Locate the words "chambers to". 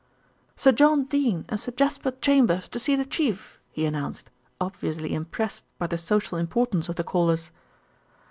2.09-2.79